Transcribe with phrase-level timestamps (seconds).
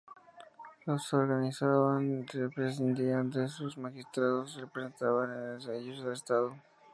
[0.87, 6.55] Los organizaban y presidían sus magistrados que representaban en ellos al estado.